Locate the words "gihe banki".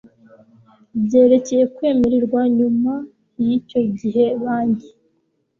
3.99-4.89